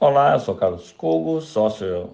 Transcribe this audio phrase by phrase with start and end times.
[0.00, 2.10] Olá, eu sou Carlos Cogo, sócio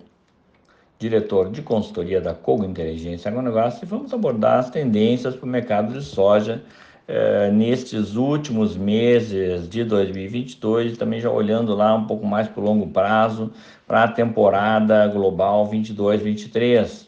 [0.99, 5.93] diretor de consultoria da Cogo Inteligência Agronegócio e vamos abordar as tendências para o mercado
[5.93, 6.63] de soja
[7.07, 12.65] eh, nestes últimos meses de 2022 também já olhando lá um pouco mais para o
[12.65, 13.53] longo prazo
[13.87, 17.07] para a temporada global 22-23.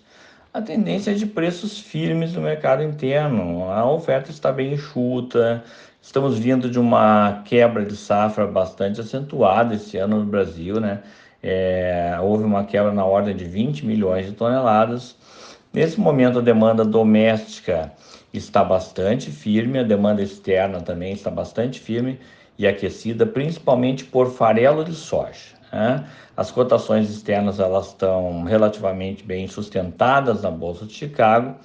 [0.52, 5.64] A tendência é de preços firmes no mercado interno, a oferta está bem enxuta,
[6.06, 11.02] Estamos vindo de uma quebra de safra bastante acentuada esse ano no Brasil, né?
[11.42, 15.16] É, houve uma quebra na ordem de 20 milhões de toneladas.
[15.72, 17.92] Nesse momento, a demanda doméstica
[18.32, 22.20] está bastante firme, a demanda externa também está bastante firme
[22.56, 25.56] e aquecida, principalmente por farelo de soja.
[25.72, 26.04] Né?
[26.36, 31.56] As cotações externas elas estão relativamente bem sustentadas na Bolsa de Chicago,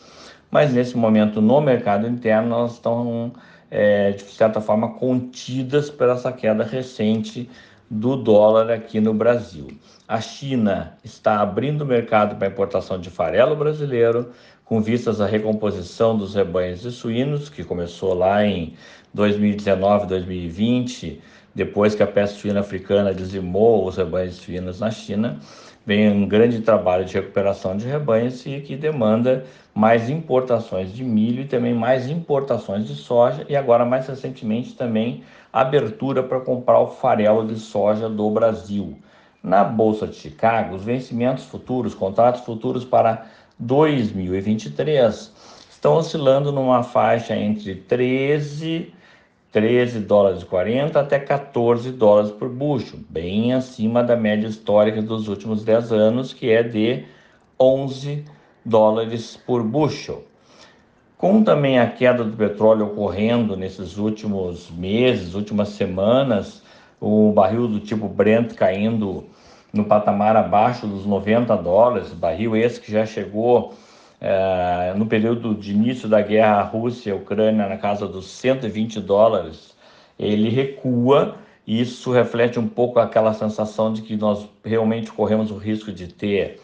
[0.49, 3.31] mas nesse momento no mercado interno elas estão
[3.71, 7.49] é, de certa forma, contidas por essa queda recente
[7.89, 9.67] do dólar aqui no Brasil.
[10.07, 14.31] A China está abrindo o mercado para importação de farelo brasileiro,
[14.65, 18.73] com vistas à recomposição dos rebanhos de suínos, que começou lá em
[19.13, 21.21] 2019, 2020,
[21.53, 25.39] depois que a peste suína africana dizimou os rebanhos suínos na China
[25.85, 31.41] vem um grande trabalho de recuperação de rebanhos e que demanda mais importações de milho
[31.41, 36.87] e também mais importações de soja e agora mais recentemente também abertura para comprar o
[36.87, 38.97] farelo de soja do Brasil.
[39.43, 43.25] Na Bolsa de Chicago, os vencimentos futuros, contratos futuros para
[43.57, 45.33] 2023
[45.71, 48.93] estão oscilando numa faixa entre 13
[49.51, 55.27] 13 dólares e 40 até 14 dólares por bucho, bem acima da média histórica dos
[55.27, 57.03] últimos 10 anos, que é de
[57.59, 58.23] 11
[58.63, 60.23] dólares por bushel.
[61.17, 66.63] Com também a queda do petróleo ocorrendo nesses últimos meses, últimas semanas,
[66.99, 69.25] o barril do tipo Brent caindo
[69.73, 73.73] no patamar abaixo dos 90 dólares, barril esse que já chegou
[74.21, 79.75] é, no período de início da guerra Rússia-Ucrânia, na casa dos 120 dólares,
[80.17, 81.35] ele recua.
[81.65, 86.07] E isso reflete um pouco aquela sensação de que nós realmente corremos o risco de
[86.07, 86.59] ter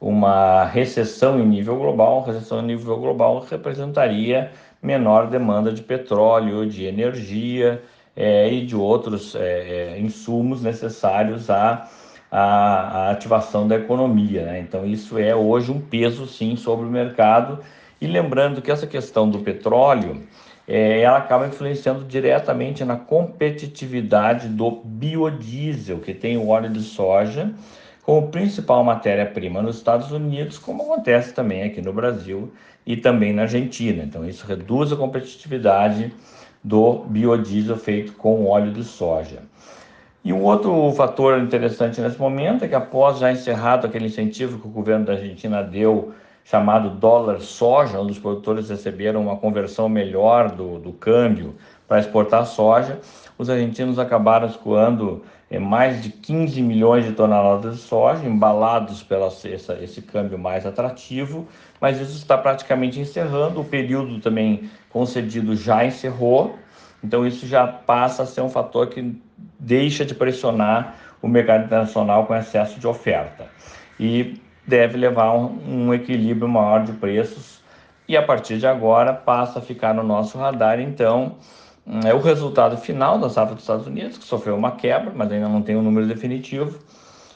[0.00, 2.22] uma recessão em nível global.
[2.22, 4.50] Recessão em nível global representaria
[4.82, 7.82] menor demanda de petróleo, de energia
[8.14, 11.88] é, e de outros é, é insumos necessários a
[12.30, 14.44] a, a ativação da economia.
[14.44, 14.60] Né?
[14.60, 17.60] Então, isso é hoje um peso, sim, sobre o mercado.
[18.00, 20.22] E lembrando que essa questão do petróleo,
[20.66, 27.52] é, ela acaba influenciando diretamente na competitividade do biodiesel, que tem o óleo de soja
[28.02, 32.50] como principal matéria-prima nos Estados Unidos, como acontece também aqui no Brasil
[32.86, 34.02] e também na Argentina.
[34.02, 36.10] Então, isso reduz a competitividade
[36.64, 39.42] do biodiesel feito com óleo de soja.
[40.28, 44.66] E um outro fator interessante nesse momento é que após já encerrado aquele incentivo que
[44.66, 46.12] o governo da Argentina deu,
[46.44, 51.54] chamado dólar soja, onde os produtores receberam uma conversão melhor do, do câmbio
[51.88, 53.00] para exportar soja,
[53.38, 59.28] os argentinos acabaram escoando é, mais de 15 milhões de toneladas de soja, embalados pelo
[59.28, 61.48] esse câmbio mais atrativo,
[61.80, 66.54] mas isso está praticamente encerrando, o período também concedido já encerrou,
[67.02, 69.16] então isso já passa a ser um fator que
[69.68, 73.46] deixa de pressionar o mercado internacional com excesso de oferta.
[74.00, 77.60] E deve levar um, um equilíbrio maior de preços.
[78.08, 80.80] E a partir de agora passa a ficar no nosso radar.
[80.80, 81.36] Então
[82.04, 85.48] é o resultado final da safra dos Estados Unidos que sofreu uma quebra mas ainda
[85.48, 86.78] não tem um número definitivo.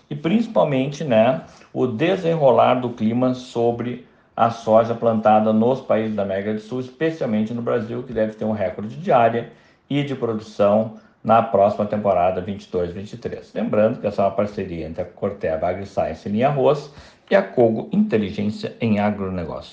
[0.08, 1.42] E principalmente né
[1.72, 7.52] o desenrolar do clima sobre a soja plantada nos países da América do Sul, especialmente
[7.52, 9.52] no Brasil, que deve ter um recorde de área
[9.90, 13.54] e de produção na próxima temporada 22-23.
[13.54, 16.90] Lembrando que essa é uma parceria entre a Corteva AgriScience em Arroz
[17.30, 19.70] e a Cogo Inteligência em Agronegócio.